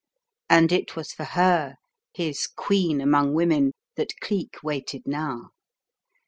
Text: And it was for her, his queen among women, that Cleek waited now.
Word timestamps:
And 0.49 0.71
it 0.71 0.95
was 0.95 1.13
for 1.13 1.25
her, 1.25 1.75
his 2.11 2.47
queen 2.47 3.01
among 3.01 3.35
women, 3.35 3.71
that 3.97 4.15
Cleek 4.19 4.63
waited 4.63 5.03
now. 5.05 5.51